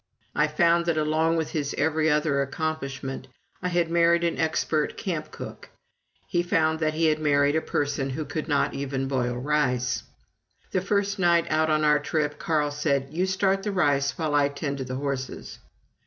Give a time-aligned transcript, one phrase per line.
[0.33, 3.27] I found that, along with his every other accomplishment,
[3.61, 5.69] I had married an expert camp cook.
[6.27, 10.01] He found that he had married a person who could not even boil rice.
[10.71, 14.49] The first night out on our trip, Carl said, "You start the rice while I
[14.49, 15.59] tend to the horses."